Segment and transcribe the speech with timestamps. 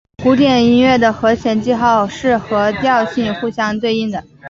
[0.23, 4.23] 古典音乐的和弦记号是和调性互相对应的。